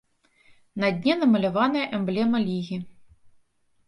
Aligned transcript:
На 0.83 0.87
дне 1.01 1.13
намаляваная 1.23 1.83
эмблема 1.97 2.37
лігі. 2.47 2.77